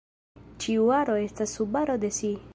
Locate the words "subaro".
1.61-1.99